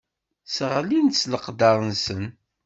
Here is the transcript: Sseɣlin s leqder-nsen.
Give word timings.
Sseɣlin 0.45 1.07
s 1.19 1.21
leqder-nsen. 1.31 2.23